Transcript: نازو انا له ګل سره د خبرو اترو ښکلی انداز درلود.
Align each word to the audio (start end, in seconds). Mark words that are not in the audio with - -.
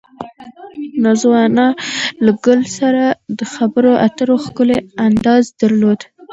نازو 1.03 1.31
انا 1.45 1.67
له 2.25 2.31
ګل 2.45 2.61
سره 2.79 3.03
د 3.37 3.39
خبرو 3.53 3.91
اترو 4.05 4.35
ښکلی 4.45 4.77
انداز 5.05 5.43
درلود. 5.61 5.99